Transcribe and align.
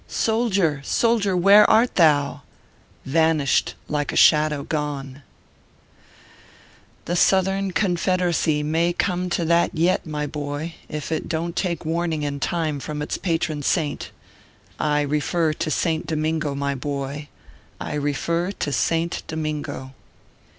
Soldier, 0.07 0.81
soldier, 0.83 1.37
where 1.37 1.69
art 1.69 1.93
thou? 1.93 2.41
Vanished 3.05 3.75
like 3.87 4.11
a 4.11 4.15
shadow 4.15 4.63
gone! 4.63 5.21
The 7.05 7.15
Southern 7.15 7.69
Confederacy 7.69 8.63
may 8.63 8.93
come 8.93 9.29
to 9.29 9.45
that 9.45 9.75
yet, 9.77 10.03
my 10.07 10.25
boy, 10.25 10.73
if 10.89 11.11
it 11.11 11.29
don 11.29 11.53
t 11.53 11.61
take 11.67 11.85
warning 11.85 12.23
in 12.23 12.39
time 12.39 12.79
from 12.79 13.03
its 13.03 13.19
patron 13.19 13.61
Saint. 13.61 14.09
I 14.79 15.01
refer 15.01 15.53
to 15.53 15.69
Saint 15.69 16.07
Domingo, 16.07 16.55
my 16.55 16.73
boy, 16.73 17.27
I 17.79 17.93
refer 17.93 18.51
to 18.53 18.71
Saint 18.71 19.21
Domingo. 19.27 19.93